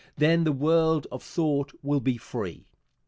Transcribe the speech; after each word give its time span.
Then 0.17 0.45
the 0.45 0.51
world 0.51 1.05
of 1.11 1.21
thought 1.21 1.73
will 1.83 1.99
be 1.99 2.17
free. 2.17 2.65